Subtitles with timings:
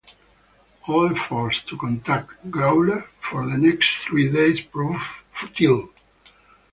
[0.87, 5.91] All efforts to contact "Growler" for the next three days proved futile.